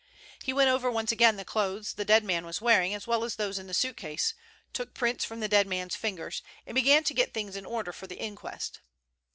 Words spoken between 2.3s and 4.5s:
was wearing as well as those in the suitcase,